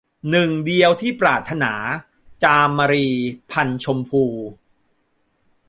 [0.31, 1.73] หนึ่งเดียวที่ปรารถนา-
[2.43, 3.07] จามรี
[3.51, 4.23] พรรณชมพู